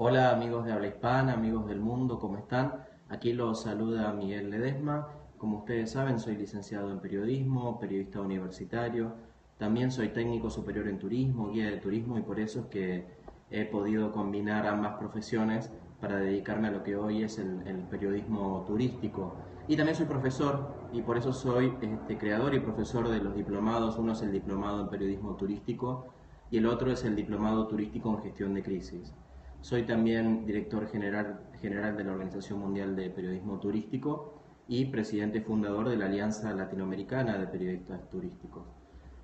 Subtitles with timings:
[0.00, 2.84] Hola amigos de habla hispana, amigos del mundo, ¿cómo están?
[3.08, 5.08] Aquí los saluda Miguel Ledesma.
[5.38, 9.16] Como ustedes saben, soy licenciado en periodismo, periodista universitario.
[9.58, 13.08] También soy técnico superior en turismo, guía de turismo y por eso es que
[13.50, 17.58] he podido combinar ambas profesiones para dedicarme a lo que hoy es el,
[17.90, 19.34] periodismo turístico.
[19.66, 23.98] Y también soy profesor y por eso soy este, creador y profesor de los diplomados.
[23.98, 26.06] Uno es el diplomado en periodismo turístico
[26.52, 29.12] y el otro es el diplomado turístico en gestión de crisis.
[29.60, 35.88] Soy también director general, general de la Organización Mundial de Periodismo Turístico y presidente fundador
[35.88, 38.64] de la Alianza Latinoamericana de Periodistas Turísticos.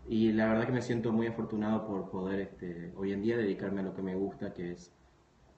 [0.08, 3.80] Y la verdad que me siento muy afortunado por poder este, hoy en día dedicarme
[3.80, 4.92] a lo que me gusta, que es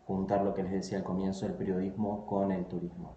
[0.05, 3.17] juntar lo que les decía al comienzo, el periodismo con el turismo.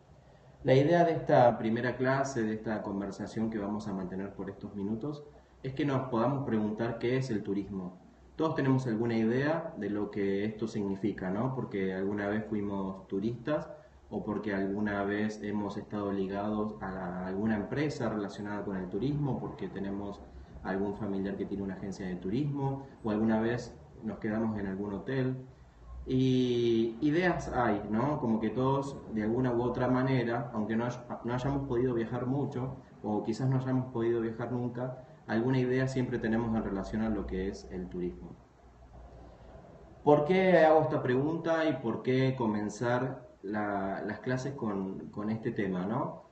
[0.63, 4.73] La idea de esta primera clase, de esta conversación que vamos a mantener por estos
[4.75, 5.23] minutos,
[5.61, 7.97] es que nos podamos preguntar qué es el turismo,
[8.39, 11.53] todos tenemos alguna idea de lo que esto significa, ¿no?
[11.53, 13.69] Porque alguna vez fuimos turistas
[14.09, 19.67] o porque alguna vez hemos estado ligados a alguna empresa relacionada con el turismo, porque
[19.67, 20.21] tenemos
[20.63, 24.93] algún familiar que tiene una agencia de turismo o alguna vez nos quedamos en algún
[24.93, 25.35] hotel.
[26.05, 28.21] Y ideas hay, ¿no?
[28.21, 30.87] Como que todos, de alguna u otra manera, aunque no,
[31.25, 36.17] no hayamos podido viajar mucho, o quizás no hayamos podido viajar nunca, alguna idea siempre
[36.17, 38.35] tenemos en relación a lo que es el turismo.
[40.03, 45.85] ¿Por qué hago esta pregunta y por qué comenzar las clases con, este tema?
[45.85, 46.23] ¿no?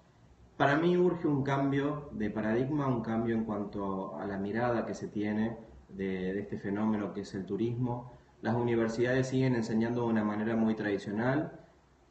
[0.57, 4.95] Para mí urge un cambio de paradigma, un cambio en cuanto a la mirada que
[4.95, 5.57] se tiene
[5.89, 8.11] de, de este fenómeno que es el turismo.
[8.41, 11.59] Las universidades siguen enseñando de una manera muy tradicional,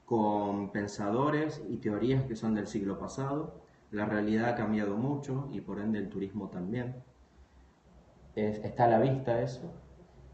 [0.05, 5.61] con pensadores y teorías que son del siglo pasado la realidad ha cambiado mucho y
[5.61, 6.97] por ende el turismo también.
[8.34, 9.73] está a la vista eso.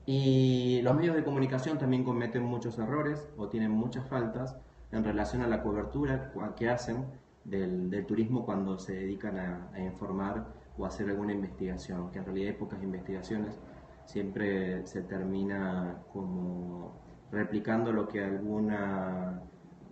[0.06, 4.56] Y los medios de comunicación también cometen muchos errores o tienen muchas faltas
[4.90, 7.06] en relación a la cobertura que hacen
[7.44, 12.82] del, turismo cuando se dedican a, informar o hacer alguna investigación, que en realidad pocas
[12.82, 13.58] investigaciones,
[14.06, 19.42] siempre se termina como replicando lo que alguna,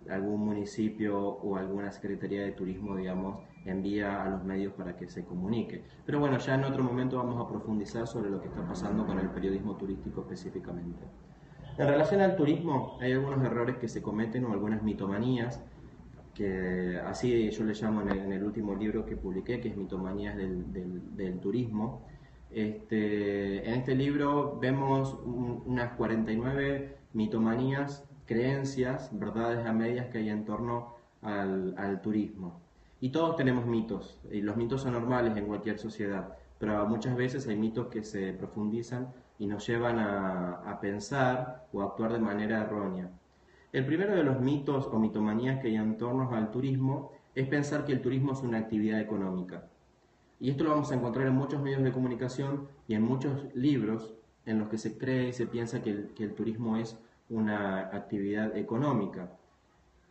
[0.09, 5.23] algún municipio o alguna secretaría de turismo, digamos, envía a los medios para que se
[5.23, 5.83] comunique.
[6.05, 9.19] Pero bueno, ya en otro momento vamos a profundizar sobre lo que está pasando con
[9.19, 11.03] el periodismo turístico específicamente.
[11.77, 15.63] En relación al turismo, hay algunos errores que se cometen o algunas mitomanías,
[16.33, 21.39] que así yo le llamo en el, último libro que publiqué, que es Mitomanías del,
[21.41, 22.05] Turismo.
[22.49, 30.45] Este, en este libro vemos unas 49 mitomanías, creencias, verdades a medias que hay en
[30.45, 32.60] torno al turismo.
[33.03, 37.47] Y todos tenemos mitos, y los mitos son normales en cualquier sociedad, pero muchas veces
[37.47, 43.09] hay mitos que se profundizan y nos llevan a, pensar o actuar de manera errónea.
[43.73, 47.85] El primero de los mitos o mitomanías que hay en torno al turismo es pensar
[47.85, 49.65] que el turismo es una actividad económica.
[50.39, 54.13] Y esto lo vamos a encontrar en muchos medios de comunicación y en muchos libros
[54.45, 59.31] en los que se cree y se piensa que el turismo es una actividad económica.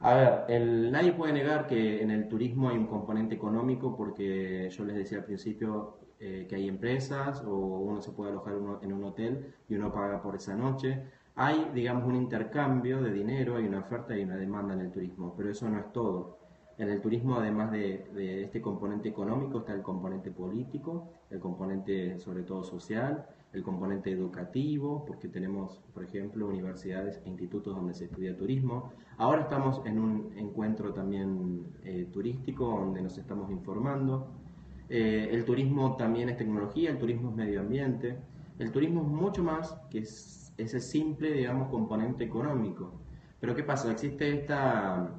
[0.03, 4.84] A ver, nadie puede negar que en el turismo hay un componente económico porque yo
[4.84, 9.05] les decía al principio eh, que hay empresas o uno se puede alojar en un
[9.05, 11.03] hotel y uno paga por esa noche.
[11.34, 15.34] Hay, digamos, un intercambio de dinero, hay una oferta y una demanda en el turismo,
[15.37, 16.39] pero eso no es todo.
[16.78, 22.19] En el turismo, además de, de este componente económico, está el componente político, el componente
[22.19, 28.05] sobre todo social, el componente educativo, porque tenemos, por ejemplo, universidades e institutos donde se
[28.05, 28.93] estudia turismo.
[29.16, 34.28] Ahora estamos en un encuentro también eh, turístico donde nos estamos informando.
[34.89, 38.19] Eh, el turismo también es tecnología, el turismo es medio ambiente.
[38.59, 42.93] El turismo es mucho más que ese simple, digamos, componente económico.
[43.41, 43.91] Pero ¿qué pasa?
[43.91, 45.10] Existe esta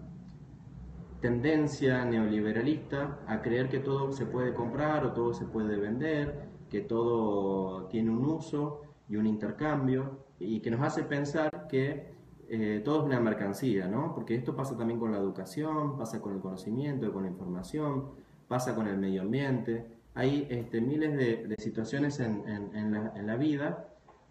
[1.22, 6.82] tendencia neoliberalista a creer que todo se puede comprar o todo se puede vender, que
[6.82, 12.14] todo tiene un uso y un intercambio y que nos hace pensar que
[12.50, 14.16] eh, todo es una mercancía, ¿no?
[14.16, 18.12] Porque esto pasa también con la educación, pasa con el conocimiento, con la información,
[18.48, 19.86] pasa con el medio ambiente.
[20.16, 23.90] Hay este, miles de, situaciones en, la, vida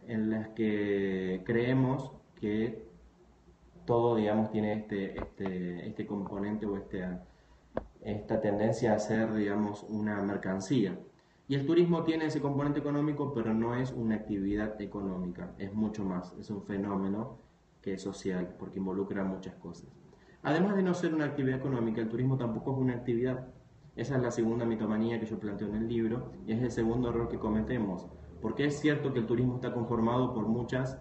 [0.08, 2.86] en las que creemos que
[3.84, 6.76] todo, digamos, tiene este, este, este componente o
[8.02, 10.98] esta tendencia a ser, digamos, una mercancía.
[11.50, 16.04] Y el turismo tiene ese componente económico, pero no es una actividad económica, es mucho
[16.04, 17.38] más, es un fenómeno
[17.82, 19.88] que es social, porque involucra muchas cosas.
[20.44, 23.48] Además de no ser una actividad económica, el turismo tampoco es una actividad.
[23.96, 27.08] Esa es la segunda mitomanía que yo planteo en el libro y es el segundo
[27.08, 28.06] error que cometemos,
[28.40, 31.00] porque es cierto que el turismo está conformado por muchas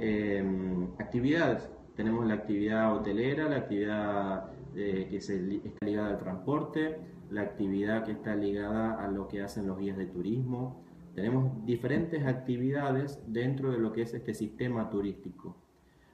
[0.00, 6.98] em, actividades, tenemos la actividad hotelera, la actividad eh, que se, está ligada al transporte,
[7.30, 10.82] la actividad que está ligada a lo que hacen los guías de turismo.
[11.14, 15.56] Tenemos diferentes actividades dentro de lo que es este sistema turístico.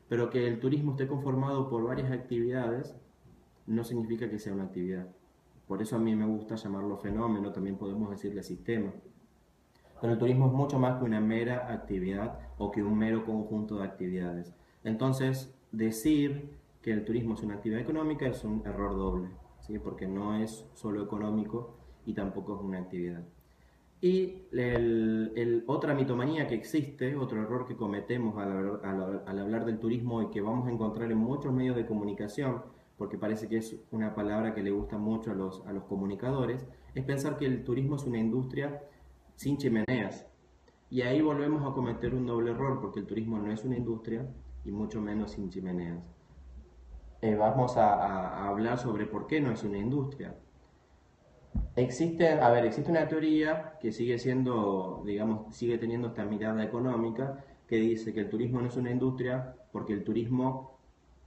[0.08, 2.96] Pero que el turismo esté conformado por varias actividades
[3.66, 5.06] no significa que sea una actividad.
[5.66, 8.90] Por eso a mí me gusta llamarlo fenómeno, también podemos decirle sistema.
[10.00, 13.76] Pero el turismo es mucho más que una mera actividad o que un mero conjunto
[13.76, 14.54] de actividades.
[14.82, 16.50] Entonces, decir
[16.82, 19.28] que el turismo es una actividad económica es un error doble,
[19.60, 19.78] ¿sí?
[19.78, 21.76] porque no es solo económico
[22.06, 23.24] y tampoco es una actividad.
[24.00, 30.22] Y el, otra mitomanía que existe, otro error que cometemos al, al, hablar del turismo
[30.22, 32.62] y que vamos a encontrar en muchos medios de comunicación,
[32.96, 36.64] porque parece que es una palabra que le gusta mucho a los, a los comunicadores,
[36.94, 38.80] es pensar que el turismo es una industria
[39.34, 40.26] sin chimeneas.
[40.90, 44.26] Y ahí volvemos a cometer un doble error, porque el turismo no es una industria
[44.64, 46.17] y mucho menos sin chimeneas.
[47.20, 50.34] Eh, vamos a, hablar sobre por qué no es una industria.
[51.74, 57.44] Existe, a ver, existe una teoría que sigue siendo, digamos, sigue teniendo esta mirada económica
[57.66, 60.78] que dice que el turismo no es una industria porque el turismo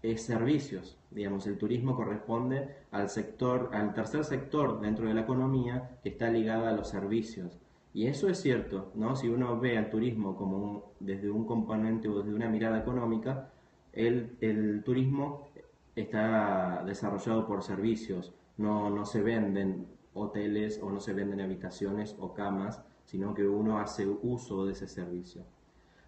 [0.02, 0.98] es servicios.
[1.12, 6.30] Digamos, el turismo corresponde al sector, al tercer sector dentro de la economía que está
[6.30, 7.60] ligada a los servicios.
[7.94, 9.16] Y eso es cierto, ¿no?
[9.18, 13.52] Si uno ve al turismo como desde un componente o desde una mirada económica,
[13.94, 15.51] el, el turismo
[15.96, 22.34] está desarrollado por servicios, no, no se venden hoteles o no se venden habitaciones o
[22.34, 25.44] camas, sino que uno hace uso de ese servicio.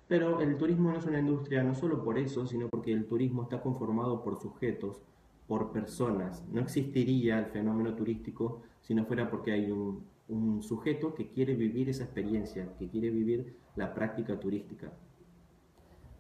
[0.08, 3.44] Pero el turismo no es una industria no solo por eso, sino porque el turismo
[3.44, 5.02] está conformado por sujetos,
[5.48, 6.44] por personas.
[6.52, 11.56] No existiría el fenómeno turístico si no fuera porque hay un, un sujeto que quiere
[11.56, 14.92] vivir esa experiencia, que quiere vivir la práctica turística.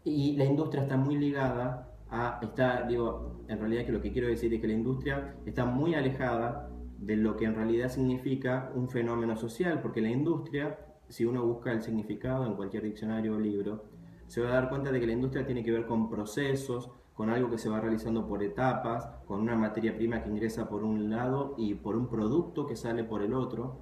[0.04, 4.28] Y la industria está muy ligada a, está, digo, en realidad que lo que quiero
[4.28, 6.70] decir es que la industria está muy alejada
[7.00, 10.78] de lo que en realidad significa un fenómeno social, porque la industria,
[11.10, 13.86] si uno busca el significado en cualquier diccionario o libro,
[14.28, 17.32] se va a dar cuenta de que la industria tiene que ver con procesos, con
[17.32, 21.10] algo que se va realizando por etapas, con una materia prima que ingresa por un
[21.10, 23.78] lado y por un producto que sale por el otro.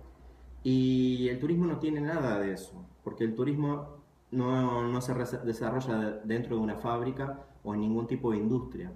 [0.63, 4.01] Y el turismo no tiene nada de eso, porque el turismo
[4.31, 8.91] no, no, se desarrolla dentro de una fábrica o en ningún tipo de industria.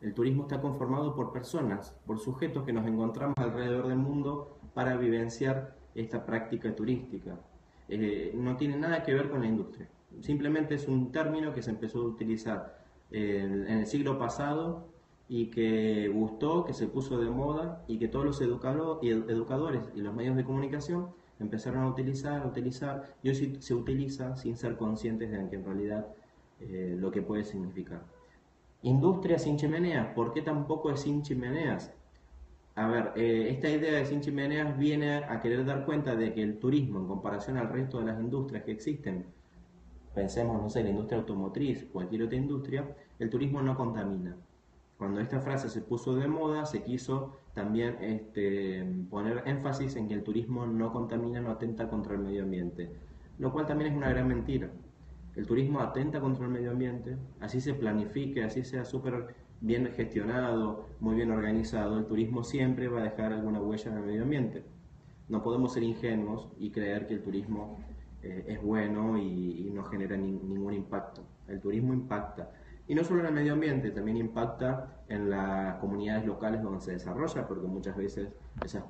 [0.00, 4.96] El turismo está conformado por personas, por sujetos que nos encontramos alrededor del mundo para
[4.96, 7.38] vivenciar esta práctica turística.
[7.88, 9.88] Eh, no tiene nada que ver con la industria.
[10.20, 12.80] Simplemente es un término que se empezó a utilizar
[13.12, 14.86] en el siglo pasado
[15.28, 20.14] y que gustó, que se puso de moda y que todos los educadores y los
[20.14, 25.30] medios de comunicación empezaron a utilizar, a utilizar, y hoy se utiliza sin ser conscientes
[25.30, 26.06] de que en realidad
[26.60, 28.02] eh, lo que puede significar.
[28.82, 31.92] Industria sin chimeneas, ¿por qué tampoco es sin chimeneas?
[32.76, 36.42] A ver, eh, esta idea de sin chimeneas viene a querer dar cuenta de que
[36.42, 39.26] el turismo, en comparación al resto de las industrias que existen,
[40.14, 44.36] pensemos, no sé, la industria automotriz, cualquier otra industria, el turismo no contamina.
[44.96, 50.14] Cuando esta frase se puso de moda, se quiso también este, poner énfasis en que
[50.14, 52.90] el turismo no contamina, no atenta contra el medio ambiente,
[53.38, 54.70] lo cual también es una gran mentira.
[55.36, 60.86] El turismo atenta contra el medio ambiente, así se planifique, así sea súper bien gestionado,
[61.00, 64.64] muy bien organizado, el turismo siempre va a dejar alguna huella en el medio ambiente.
[65.28, 67.78] No podemos ser ingenuos y creer que el turismo
[68.22, 71.22] eh, es bueno y, no genera ningún impacto.
[71.46, 72.50] El turismo impacta.
[72.88, 76.92] Y no solo en el medio ambiente, también impacta en las comunidades locales donde se
[76.92, 78.30] desarrolla, porque muchas veces
[78.64, 78.82] esas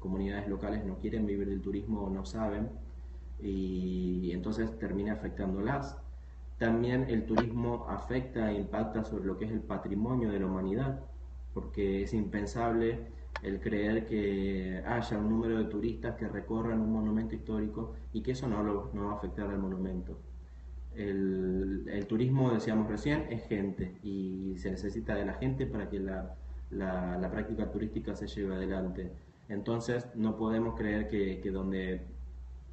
[0.00, 2.68] comunidades locales no quieren vivir del turismo o no saben,
[3.40, 5.96] y entonces termina afectándolas.
[6.58, 11.00] También el turismo afecta e impacta sobre lo que es el patrimonio de la humanidad,
[11.54, 13.06] porque es impensable
[13.42, 18.32] el creer que haya un número de turistas que recorran un monumento histórico y que
[18.32, 20.18] eso no, lo, no va a afectar al monumento
[20.98, 26.34] el, turismo, decíamos recién, es gente y se necesita de la gente para que la,
[26.70, 29.12] la, práctica turística se lleve adelante.
[29.48, 32.02] Entonces no podemos creer que, que, donde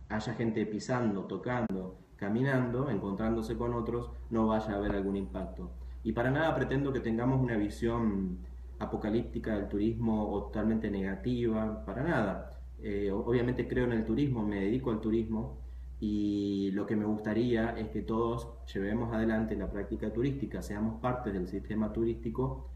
[0.10, 5.72] haya gente pisando, tocando, caminando, encontrándose con otros, no vaya a haber algún impacto.
[6.04, 8.40] Y para nada pretendo que tengamos una visión
[8.80, 12.52] apocalíptica del turismo o totalmente negativa, para nada.
[12.82, 15.58] Eh, obviamente creo en el turismo, me dedico al turismo,
[16.00, 21.32] y lo que me gustaría es que todos llevemos adelante la práctica turística, seamos parte
[21.32, 22.70] del sistema turístico,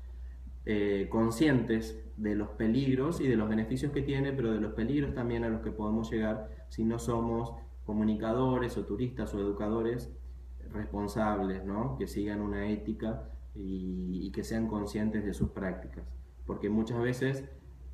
[0.71, 5.15] eh, conscientes de los peligros y de los beneficios que tiene, pero de los peligros
[5.15, 10.11] también a los que podemos llegar si no somos comunicadores o turistas o educadores
[10.71, 11.97] responsables, ¿no?
[11.97, 16.05] que sigan una ética y, que sean conscientes de sus prácticas.
[16.45, 17.45] Porque muchas veces,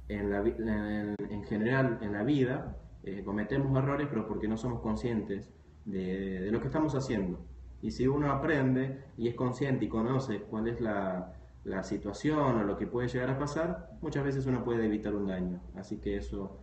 [0.10, 5.50] en, general, en la vida, eh, cometemos errores, pero porque no somos conscientes
[5.86, 7.39] de, lo que estamos haciendo.
[7.82, 11.36] Y si uno aprende y es consciente y conoce cuál es la,
[11.66, 15.28] la situación o lo que puede llegar a pasar, muchas veces uno puede evitar un
[15.28, 15.60] daño.
[15.76, 16.60] Así que eso,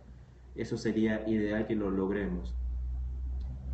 [0.55, 2.55] eso sería ideal que lo logremos.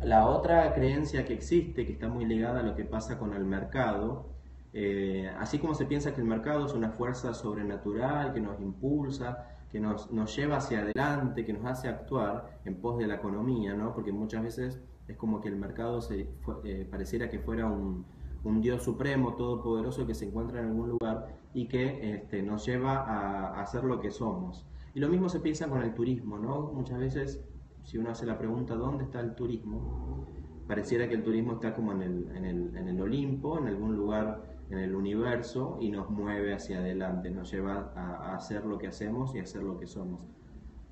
[0.02, 3.44] La otra creencia que existe, que está muy ligada a lo que pasa con el
[3.44, 4.26] mercado,
[4.72, 9.46] eh, así como se piensa que el mercado es una fuerza sobrenatural que nos impulsa,
[9.70, 13.74] que nos, nos, lleva hacia adelante, que nos hace actuar en pos de la economía,
[13.74, 13.94] ¿no?
[13.94, 16.28] porque muchas veces es como que el mercado se,
[16.64, 18.04] eh, pareciera que fuera un,
[18.44, 22.96] un, Dios supremo, todopoderoso, que se encuentra en algún lugar y que este, nos lleva
[22.96, 24.66] a, a hacer lo que somos.
[24.94, 26.72] Y lo mismo se piensa con el turismo, ¿no?
[26.72, 27.44] Muchas veces
[27.84, 30.26] si uno hace la pregunta ¿dónde está el turismo?
[30.66, 33.96] Pareciera que el turismo está como en el, en el, en el Olimpo, en algún
[33.96, 38.86] lugar en el universo y nos mueve hacia adelante, nos lleva a, hacer lo que
[38.86, 40.20] hacemos y a hacer lo que somos.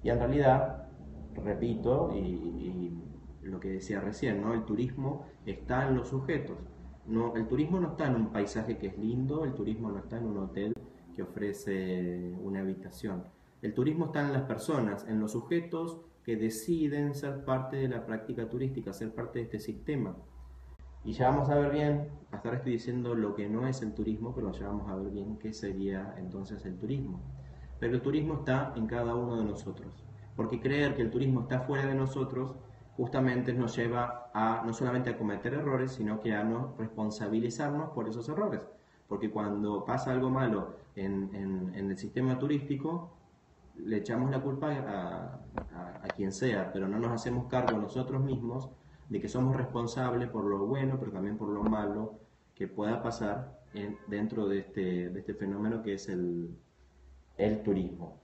[0.02, 0.88] Y en realidad,
[1.44, 2.92] repito, y,
[3.42, 4.52] lo que decía recién, ¿no?
[4.52, 6.58] el turismo está en los sujetos.
[7.08, 10.18] No, el turismo no está en un paisaje que es lindo, el turismo no está
[10.18, 10.74] en un hotel
[11.16, 13.24] que ofrece una habitación.
[13.62, 18.04] El turismo está en las personas, en los sujetos que deciden ser parte de la
[18.04, 20.16] práctica turística, ser parte de este sistema.
[21.02, 23.94] Y ya vamos a ver bien, hasta ahora estoy diciendo lo que no es el
[23.94, 27.22] turismo, pero ya vamos a ver bien qué sería entonces el turismo.
[27.80, 30.04] Pero el turismo está en cada uno de nosotros,
[30.36, 32.54] porque creer que el turismo está fuera de nosotros
[32.98, 38.08] justamente nos lleva a no solamente a cometer errores, sino que a no responsabilizarnos por
[38.08, 38.60] esos errores.
[39.06, 43.12] Porque cuando pasa algo malo en, el sistema turístico,
[43.76, 48.68] le echamos la culpa a, quien sea, pero no nos hacemos cargo nosotros mismos
[49.08, 52.18] de que somos responsables por lo bueno, pero también por lo malo
[52.56, 53.60] que pueda pasar
[54.08, 58.18] dentro de este, de este fenómeno que es el turismo.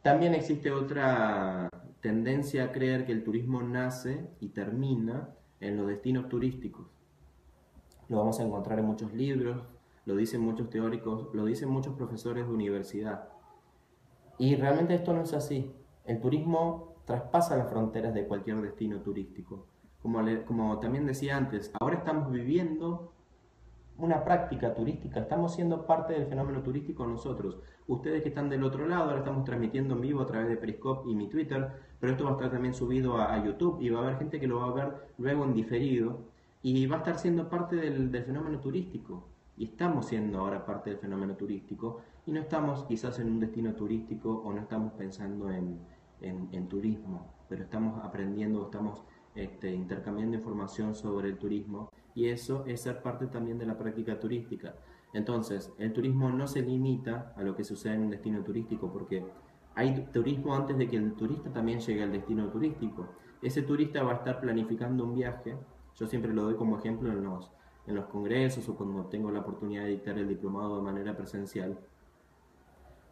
[0.00, 1.68] También existe otra
[2.04, 6.86] tendencia a creer que el turismo nace y termina en los destinos turísticos.
[8.10, 9.62] Lo vamos a encontrar en muchos libros,
[10.04, 13.30] lo dicen muchos teóricos, lo dicen muchos profesores de universidad.
[14.36, 15.74] Y realmente esto no es así.
[16.04, 19.66] El turismo traspasa las fronteras de cualquier destino turístico.
[20.02, 23.13] Como, también decía antes, ahora estamos viviendo
[23.98, 27.58] una práctica turística, estamos siendo parte del fenómeno turístico nosotros.
[27.86, 31.08] Ustedes que están del otro lado, ahora estamos transmitiendo en vivo a través de Periscope
[31.08, 31.70] y mi Twitter,
[32.00, 34.46] pero esto va a estar también subido a, YouTube y va a haber gente que
[34.46, 36.18] lo va a ver luego en diferido
[36.62, 39.28] y va a estar siendo parte del, fenómeno turístico.
[39.56, 43.74] Y estamos siendo ahora parte del fenómeno turístico y no estamos quizás en un destino
[43.74, 45.78] turístico o no estamos pensando en,
[46.20, 49.04] en, turismo, pero estamos aprendiendo, estamos
[49.36, 54.18] este, intercambiando información sobre el turismo y eso es ser parte también de la práctica
[54.18, 54.74] turística.
[55.12, 59.24] Entonces, el turismo no se limita a lo que sucede en un destino turístico porque
[59.74, 63.08] hay turismo antes de que el turista también llegue al destino turístico.
[63.42, 65.56] Ese turista va a estar planificando un viaje,
[65.96, 67.50] yo siempre lo doy como ejemplo en los,
[67.86, 71.78] en los congresos o cuando tengo la oportunidad de dictar el diplomado de manera presencial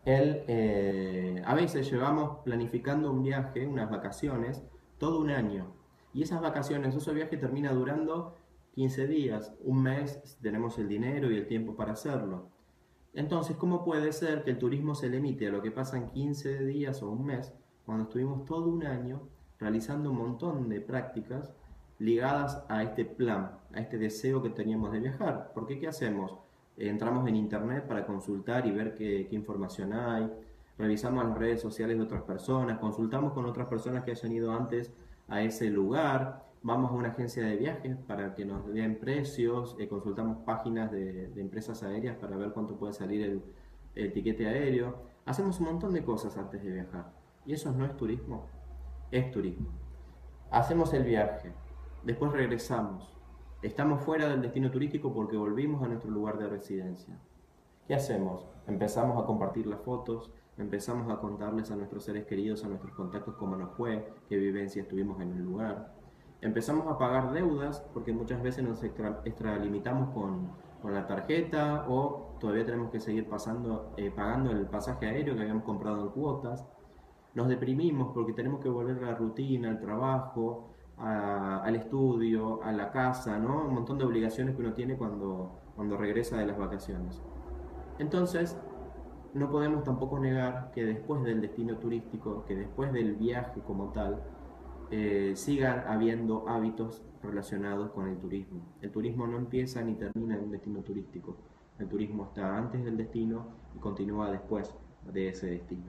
[0.05, 4.63] él, eh, a veces llevamos planificando un viaje, unas vacaciones,
[4.99, 5.73] todo un año.
[6.13, 8.37] Y esas vacaciones, ese viaje termina durando
[8.75, 12.49] 15 días, un mes, tenemos el dinero y el tiempo para hacerlo.
[13.15, 17.03] Entonces, ¿cómo puede ser que el turismo se limite a lo que pasan 15 días
[17.03, 17.53] o un mes
[17.85, 21.53] cuando estuvimos todo un año realizando un montón de prácticas
[21.99, 25.53] ligadas a este plan, a este deseo que teníamos de viajar?
[25.55, 26.39] Porque ¿qué hacemos?
[26.77, 30.31] entramos en internet para consultar y ver qué, información hay,
[30.79, 34.93] revisamos las redes sociales de otras personas, consultamos con otras personas que hayan ido antes
[35.29, 39.89] a ese lugar, vamos a una agencia de viajes para que nos den precios, eh,
[39.89, 43.43] consultamos páginas de, empresas aéreas para ver cuánto puede salir el,
[43.95, 47.13] el tiquete aéreo, hacemos un montón de cosas antes de viajar.
[47.45, 48.47] ¿Y eso no es turismo?
[49.11, 49.69] Es turismo.
[50.51, 51.53] Hacemos el viaje,
[52.05, 53.13] después regresamos,
[53.63, 57.17] Estamos fuera del destino turístico porque volvimos a nuestro lugar de residencia.
[57.87, 58.45] ¿Qué hacemos?
[58.67, 63.37] Empezamos a compartir las fotos, empezamos a contarles a nuestros seres queridos, a nuestros contactos
[63.37, 65.95] cómo nos fue, qué vivencia estuvimos en el lugar.
[66.43, 70.51] Empezamos a pagar deudas porque muchas veces nos extralimitamos con,
[70.83, 75.43] con la tarjeta o todavía tenemos que seguir pasando, eh, pagando el pasaje aéreo que
[75.43, 76.67] habíamos comprado en cuotas.
[77.35, 82.91] Nos deprimimos porque tenemos que volver a la rutina, al trabajo, al estudio, a la
[82.91, 83.65] casa, ¿no?
[83.65, 87.23] Un montón de obligaciones que uno tiene cuando, cuando regresa de las vacaciones.
[87.99, 88.59] Entonces,
[89.33, 94.23] no podemos tampoco negar que después del destino turístico, que después del viaje como tal,
[94.95, 98.61] eh, sigan habiendo hábitos relacionados con el turismo.
[98.83, 101.35] El turismo no empieza ni termina en un destino turístico.
[101.79, 104.75] El turismo está antes del destino y continúa después
[105.11, 105.87] de ese destino.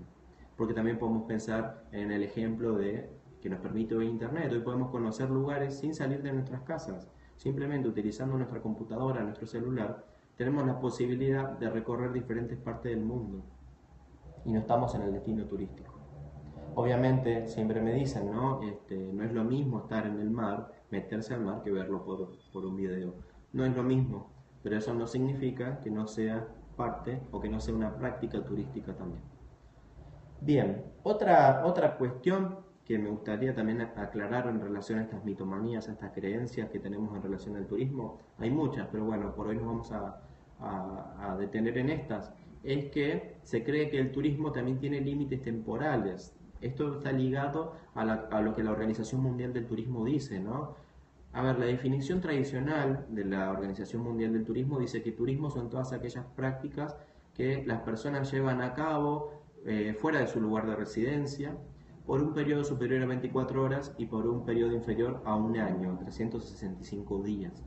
[0.55, 3.09] Porque también podemos pensar en el ejemplo de
[3.41, 4.49] que nos permite hoy Internet.
[4.53, 7.09] Hoy podemos conocer lugares sin salir de nuestras casas.
[7.35, 10.05] Simplemente utilizando nuestra computadora, nuestro celular,
[10.37, 13.43] tenemos la posibilidad de recorrer diferentes partes del mundo.
[14.45, 15.92] Y no estamos en el destino turístico.
[16.75, 18.61] Obviamente, siempre me dicen, ¿no?
[18.63, 22.65] Este, no es lo mismo estar en el mar, meterse al mar, que verlo por,
[22.65, 23.13] un video.
[23.51, 24.31] No es lo mismo,
[24.63, 28.93] pero eso no significa que no sea parte o que no sea una práctica turística
[28.95, 29.21] también.
[30.41, 35.93] Bien, otra, otra cuestión que me gustaría también aclarar en relación a estas mitomanías, a
[35.93, 39.65] estas creencias que tenemos en relación al turismo, hay muchas, pero bueno, por hoy nos
[39.65, 45.41] vamos a detener en estas, es que se cree que el turismo también tiene límites
[45.41, 46.33] temporales.
[46.63, 50.75] Esto está ligado a, lo que la Organización Mundial del Turismo dice, ¿no?
[51.33, 55.69] A ver, la definición tradicional de la Organización Mundial del Turismo dice que turismo son
[55.69, 56.95] todas aquellas prácticas
[57.33, 59.33] que las personas llevan a cabo
[59.65, 61.57] eh, fuera de su lugar de residencia
[62.05, 65.97] por un periodo superior a 24 horas y por un periodo inferior a un año,
[65.99, 67.63] 365 días.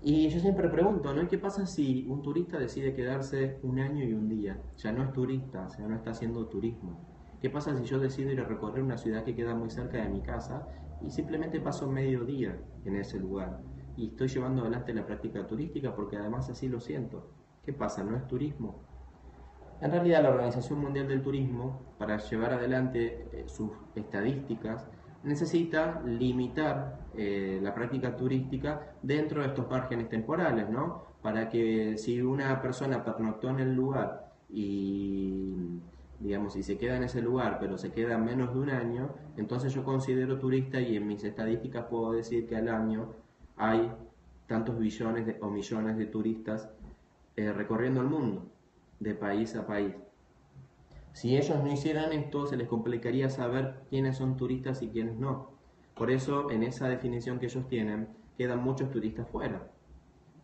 [0.00, 1.26] Y yo siempre pregunto, ¿no?
[1.28, 4.60] ¿Qué pasa si un turista decide quedarse un año y un día?
[4.76, 7.17] Ya no es turista, o sea, no está haciendo turismo.
[7.40, 10.08] ¿Qué pasa si yo decido ir a recorrer una ciudad que queda muy cerca de
[10.08, 10.66] mi casa
[11.00, 13.60] y simplemente paso medio día en ese lugar
[13.96, 17.30] y estoy llevando adelante la práctica turística porque además así lo siento.
[17.64, 18.02] ¿Qué pasa?
[18.02, 18.82] ¿No es turismo?
[19.80, 24.88] En realidad la Organización Mundial del Turismo, para llevar adelante eh, sus estadísticas,
[25.22, 31.04] necesita limitar eh, la práctica turística dentro de estos márgenes temporales, ¿no?
[31.22, 35.80] Para que si una persona pernoctó en el lugar y
[36.20, 39.72] digamos, si se queda en ese lugar, pero se queda menos de un año, entonces
[39.72, 43.12] yo considero turista y en mis estadísticas puedo decir que al año
[43.56, 43.92] hay
[44.46, 46.70] tantos billones o millones de turistas
[47.36, 48.46] eh, recorriendo el mundo,
[48.98, 49.94] de país a país.
[51.12, 55.50] Si ellos no hicieran esto, se les complicaría saber quiénes son turistas y quiénes no.
[55.94, 59.68] Por eso, en esa definición que ellos tienen, quedan muchos turistas fuera.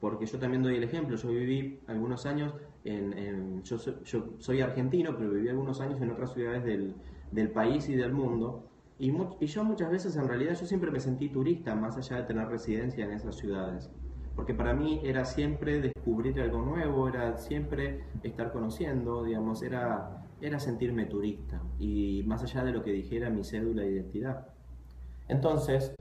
[0.04, 2.52] Porque yo también doy el ejemplo, yo viví algunos años
[3.62, 3.78] yo,
[4.36, 8.68] soy, argentino, pero viví algunos años en otras ciudades del, país y del mundo.
[8.98, 12.24] Y, y, yo muchas veces, en realidad, yo siempre me sentí turista, más allá de
[12.24, 13.90] tener residencia en esas ciudades.
[14.36, 20.58] Porque para mí era siempre descubrir algo nuevo, era siempre estar conociendo, digamos, era, era
[20.58, 21.62] sentirme turista.
[21.78, 24.48] Y más allá de lo que dijera mi cédula de identidad.
[25.28, 25.94] Entonces,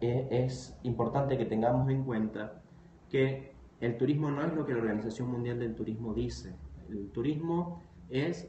[0.00, 2.62] e, es importante que tengamos en cuenta
[3.10, 6.54] que el turismo no es lo que la Organización Mundial del Turismo dice.
[6.88, 8.48] El turismo es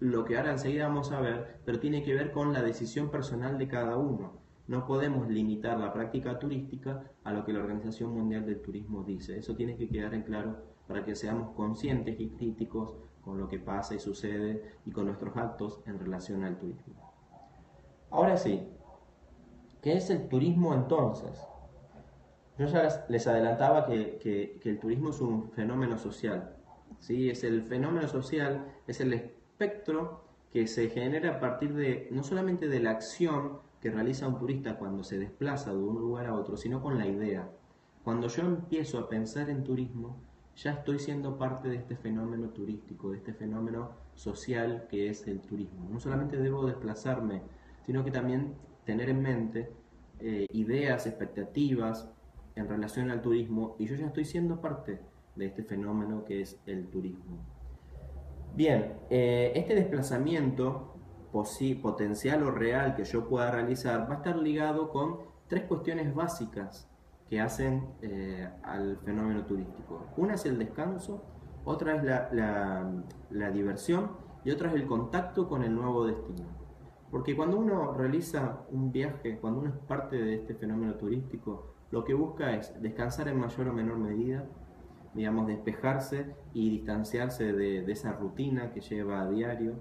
[0.00, 3.58] lo que ahora enseguida vamos a ver, pero tiene que ver con la decisión personal
[3.58, 4.32] de cada uno.
[4.66, 9.38] No podemos limitar la práctica turística a lo que la Organización Mundial del Turismo dice.
[9.38, 10.56] Eso tiene que quedar en claro
[10.88, 15.36] para que seamos conscientes y críticos con lo que pasa y sucede y con nuestros
[15.36, 16.94] actos en relación al turismo.
[18.10, 18.68] Ahora sí,
[19.82, 21.46] ¿qué es el turismo entonces?
[22.58, 26.56] Yo ya les adelantaba que, el turismo es un fenómeno social.
[27.00, 27.28] ¿sí?
[27.28, 32.68] Es el fenómeno social, es el espectro que se genera a partir de no solamente
[32.68, 36.56] de la acción que realiza un turista cuando se desplaza de un lugar a otro,
[36.56, 37.50] sino con la idea.
[38.02, 40.16] Cuando yo empiezo a pensar en turismo,
[40.56, 45.40] ya estoy siendo parte de este fenómeno turístico, de este fenómeno social que es el
[45.40, 45.88] turismo.
[45.90, 47.42] No solamente debo desplazarme,
[47.84, 49.70] sino que también tener en mente
[50.20, 52.08] eh, ideas, expectativas,
[52.56, 55.00] en relación al turismo y yo ya estoy siendo parte
[55.36, 57.38] de este fenómeno que es el turismo.
[58.54, 60.96] Bien, eh, este desplazamiento
[61.82, 66.88] potencial o real que yo pueda realizar va a estar ligado con tres cuestiones básicas
[67.28, 70.06] que hacen eh, al fenómeno turístico.
[70.16, 71.22] Una es el descanso,
[71.64, 72.90] otra es la,
[73.30, 74.12] la diversión
[74.44, 76.65] y otra es el contacto con el nuevo destino.
[77.10, 82.04] Porque cuando uno realiza un viaje, cuando uno es parte de este fenómeno turístico, lo
[82.04, 84.44] que busca es descansar en mayor o menor medida,
[85.14, 89.74] digamos, despejarse y distanciarse de, esa rutina que lleva a diario.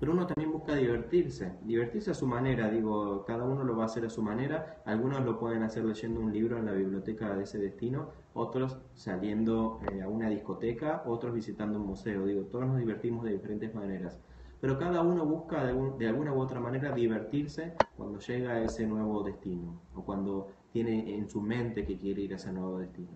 [0.00, 3.86] Pero uno también busca divertirse, divertirse a su manera, digo, cada uno lo va a
[3.86, 7.44] hacer a su manera, algunos lo pueden hacer leyendo un libro en la biblioteca de
[7.44, 12.78] ese destino, otros saliendo eh, a una discoteca, otros visitando un museo, digo, todos nos
[12.78, 14.18] divertimos de diferentes maneras
[14.62, 19.24] pero cada uno busca de, alguna u otra manera divertirse cuando llega a ese nuevo
[19.24, 23.10] destino o cuando tiene en su mente que quiere ir a ese nuevo destino.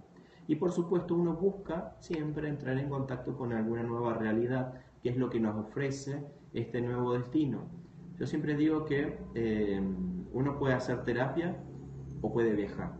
[0.48, 5.16] Y por supuesto uno busca siempre entrar en contacto con alguna nueva realidad, que es
[5.16, 7.60] lo que nos ofrece este nuevo destino.
[8.18, 9.80] Yo siempre digo que eh,
[10.32, 11.56] uno puede hacer terapia
[12.22, 12.90] o puede viajar.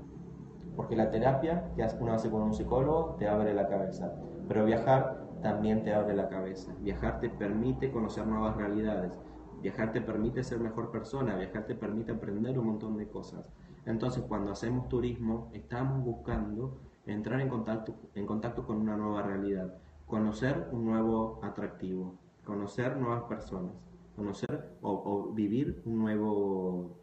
[0.76, 4.14] Porque la terapia que uno hace con un psicólogo te abre la cabeza.
[4.46, 6.74] Pero viajar también te abre la cabeza.
[6.80, 9.16] Viajar te permite conocer nuevas realidades.
[9.62, 11.36] Viajar te permite ser mejor persona.
[11.36, 13.46] Viajar te permite aprender un montón de cosas.
[13.84, 19.72] Entonces, cuando hacemos turismo, estamos buscando entrar en contacto, en contacto con una nueva realidad,
[20.08, 23.70] conocer un nuevo atractivo, conocer nuevas personas,
[24.16, 26.96] conocer o, vivir un nuevo,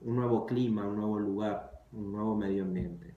[0.00, 3.14] un nuevo clima, un nuevo lugar, un nuevo medio ambiente.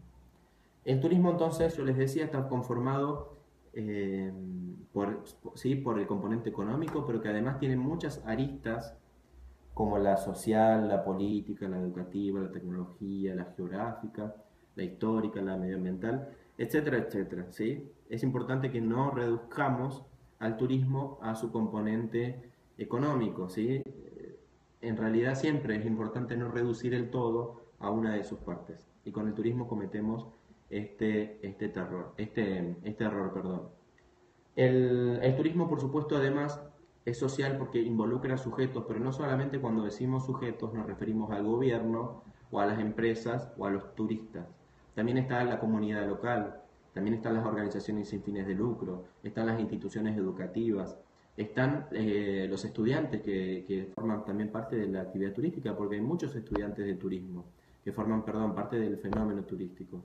[0.86, 3.39] El turismo entonces, yo les decía, está conformado
[3.74, 4.32] eh,
[4.92, 5.24] por,
[5.56, 8.96] sí, por el componente económico, pero que además tiene muchas aristas
[9.74, 14.36] como la social, la política, la educativa, la tecnología, la geográfica,
[14.76, 17.48] la histórica, la medioambiental, etcétera, etcétera.
[17.52, 17.90] ¿sí?
[18.10, 20.04] Es importante que no reduzcamos
[20.40, 23.50] al turismo a su componente económico.
[23.50, 23.82] ¿sí?
[24.82, 28.86] En realidad siempre es importante no reducir el todo a una de sus partes.
[29.06, 30.28] Y con el turismo cometemos
[30.70, 33.34] este, este, terror, este, este error.
[33.34, 33.70] Perdón.
[34.56, 36.62] El, el turismo, por supuesto, además
[37.06, 42.24] es social porque involucra sujetos, pero no solamente cuando decimos sujetos nos referimos al gobierno
[42.52, 44.48] o a las empresas o a los turistas.
[44.96, 46.62] También está la comunidad local,
[46.94, 50.98] también están las organizaciones sin fines de lucro, están las instituciones educativas,
[51.38, 56.36] están eh, los estudiantes que, forman también parte de la actividad turística, porque hay muchos
[56.36, 57.46] estudiantes de turismo
[57.84, 60.04] que forman, perdón, parte del fenómeno turístico.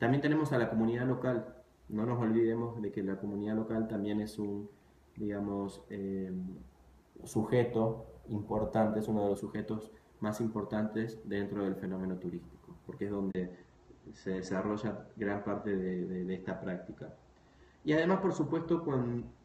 [0.00, 1.54] También tenemos a la comunidad local.
[1.90, 4.68] No nos olvidemos de que la comunidad local también es un,
[5.14, 6.32] digamos, eh,
[7.24, 13.10] sujeto importante, es uno de los sujetos más importantes dentro del fenómeno turístico, porque es
[13.10, 13.50] donde
[14.14, 17.14] se desarrolla gran parte de, esta práctica.
[17.84, 18.82] Y además, por supuesto,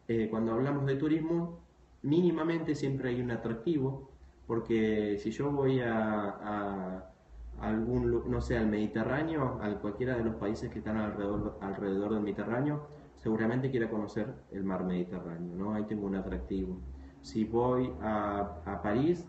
[0.07, 1.59] eh, cuando, hablamos de turismo,
[2.01, 4.09] mínimamente siempre hay un atractivo,
[4.47, 7.11] porque si yo voy a,
[7.59, 12.21] algún, no sé, al Mediterráneo, a cualquiera de los países que están alrededor, alrededor del
[12.21, 12.87] Mediterráneo,
[13.17, 15.73] seguramente quiera conocer el mar Mediterráneo, ¿no?
[15.73, 16.77] Ahí tengo un atractivo.
[17.21, 19.25] Si voy a, a París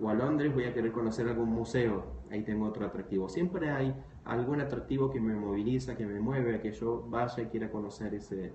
[0.00, 3.28] o a Londres, voy a querer conocer algún museo, ahí tengo otro atractivo.
[3.28, 7.70] Siempre hay algún atractivo que me moviliza, que me mueve que yo vaya y quiera
[7.70, 8.52] conocer ese,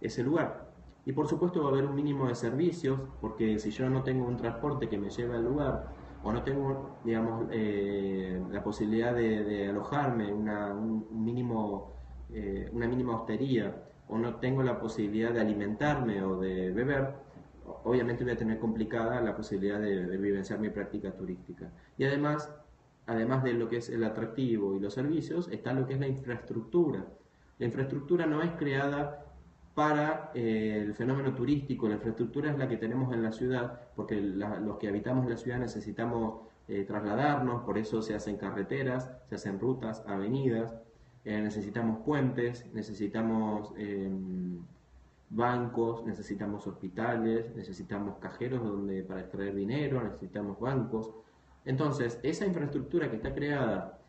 [0.00, 0.72] ese lugar.
[1.04, 4.26] Y por supuesto va a haber un mínimo de servicios, porque si yo no tengo
[4.26, 5.92] un transporte que me lleve al lugar,
[6.24, 11.94] o no tengo, digamos, eh, la posibilidad de, alojarme, una, un mínimo,
[12.32, 13.74] eh, una mínima hostería,
[14.08, 17.14] o no tengo la posibilidad de alimentarme o de beber,
[17.84, 21.70] obviamente voy a tener complicada la posibilidad de, de vivenciar mi práctica turística.
[21.96, 22.52] Y además,
[23.06, 26.08] además de lo que es el atractivo y los servicios, está lo que es la
[26.08, 27.06] infraestructura.
[27.58, 29.31] La infraestructura no es creada
[29.74, 34.20] para eh, el fenómeno turístico, la infraestructura es la que tenemos en la ciudad, porque
[34.20, 39.58] los que habitamos la ciudad necesitamos eh, trasladarnos, por eso se hacen carreteras, se hacen
[39.58, 40.74] rutas, avenidas,
[41.24, 44.58] eh, necesitamos puentes, necesitamos em,
[45.30, 51.10] bancos, necesitamos hospitales, necesitamos cajeros donde para extraer dinero, necesitamos bancos,
[51.64, 54.00] entonces, esa infraestructura que está creada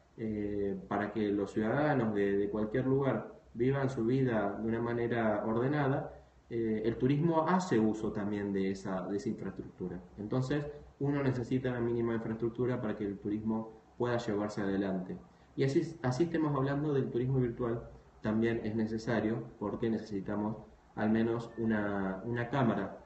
[0.88, 6.14] para que los ciudadanos de, cualquier lugar vivan su vida de una manera ordenada,
[6.50, 10.00] eh, el turismo hace uso también de esa, de esa infraestructura.
[10.18, 10.66] Entonces,
[11.00, 15.18] uno necesita la mínima infraestructura para que el turismo pueda llevarse adelante.
[15.56, 17.84] Y así, así estemos hablando del turismo virtual,
[18.22, 20.58] también es necesario porque necesitamos
[20.96, 23.00] al menos una, una cámara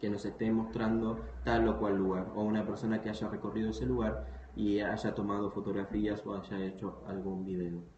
[0.00, 3.86] que nos esté mostrando tal o cual lugar, o una persona que haya recorrido ese
[3.86, 7.97] lugar y haya tomado fotografías o haya hecho algún video.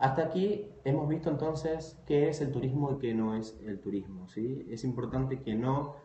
[0.00, 4.26] Hasta aquí hemos visto entonces qué es el turismo y qué no es el turismo.
[4.28, 4.66] ¿sí?
[4.70, 5.96] Es importante que no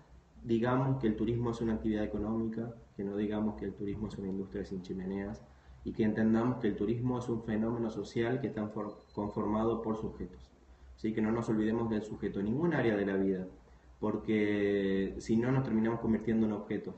[0.43, 4.17] digamos que el turismo es una actividad económica, que no digamos que el turismo es
[4.17, 5.41] una industria sin chimeneas
[5.86, 8.69] y que entendamos que el turismo es un fenómeno social que está
[9.13, 10.51] conformado por sujetos.
[10.97, 11.13] ¿sí?
[11.13, 13.47] Que no nos olvidemos del sujeto en ningún área de la vida
[14.01, 16.95] porque si no nos terminamos convirtiendo en objetos.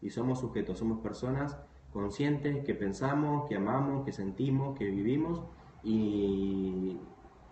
[0.00, 1.56] Y somos sujetos, somos personas
[1.92, 5.44] conscientes que pensamos, que amamos, que sentimos, que vivimos
[5.82, 6.98] y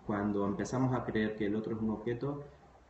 [0.05, 2.43] cuando empezamos a creer que el otro es un objeto,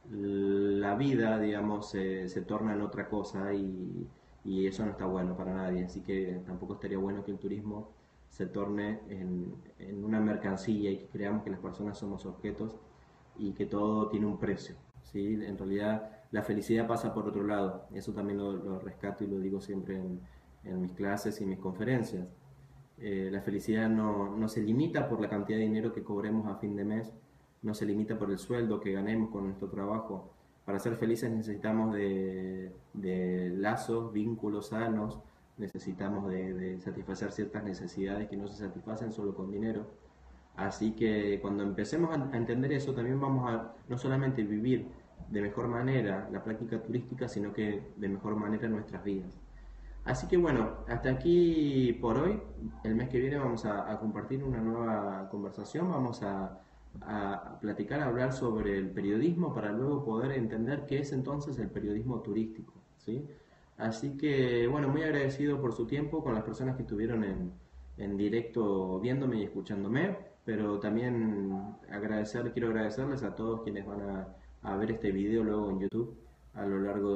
[0.10, 4.08] la vida, digamos, se, torna en otra cosa y,
[4.44, 5.86] y, eso no está bueno para nadie.
[5.86, 7.90] Así que tampoco estaría bueno que el turismo
[8.30, 12.80] se torne en, en una mercancía y que creamos que las personas somos objetos
[13.38, 14.76] y que todo tiene un precio.
[15.04, 15.40] ¿sí?
[15.46, 19.60] En realidad la felicidad pasa por otro lado, eso también lo, rescato y lo digo
[19.60, 20.22] siempre en,
[20.82, 22.28] mis clases y mis conferencias.
[23.02, 26.58] Eh, la felicidad no, no, se limita por la cantidad de dinero que cobremos a
[26.58, 27.12] fin de mes,
[27.64, 30.32] no se limita por el sueldo que ganemos con nuestro trabajo.
[30.66, 35.20] Para ser felices necesitamos de, de lazos, vínculos sanos,
[35.58, 39.88] necesitamos de, de, satisfacer ciertas necesidades que no se satisfacen solo con dinero.
[40.56, 44.88] Así que cuando empecemos a entender eso, también vamos a no solamente vivir
[45.30, 49.40] de mejor manera la práctica turística, sino que de mejor manera nuestras vidas.
[50.04, 52.42] Así que bueno, hasta aquí por hoy.
[52.84, 56.60] El mes que viene vamos a, compartir una nueva conversación, vamos a,
[57.62, 62.74] platicar, hablar sobre el periodismo para luego poder entender qué es entonces el periodismo turístico.
[62.98, 63.26] ¿sí?
[63.78, 67.54] Así que bueno, muy agradecido por su tiempo con las personas que estuvieron en,
[67.98, 74.28] en directo viéndome y escuchándome, pero también agradecer, quiero agradecerles a todos quienes van a,
[74.64, 76.18] a ver este video luego en YouTube
[76.54, 77.10] a lo largo de